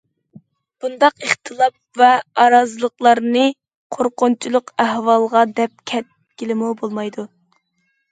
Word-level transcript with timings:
بۇنداق 0.83 1.25
ئىختىلاپ 1.25 1.99
ۋە 2.01 2.07
ئارازلىقلارنى 2.43 3.43
قورقۇنچلۇق 3.97 4.73
ئەھۋال 4.85 5.29
دەپ 5.61 5.85
كەتكىلىمۇ 5.93 6.71
بولمايدۇ. 6.81 7.27